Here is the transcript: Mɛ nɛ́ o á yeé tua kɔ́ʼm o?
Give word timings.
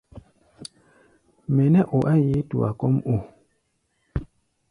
Mɛ 1.53 1.63
nɛ́ 1.73 1.87
o 1.95 1.97
á 2.11 2.15
yeé 2.25 2.39
tua 2.49 2.69
kɔ́ʼm 2.79 2.95
o? 3.13 3.15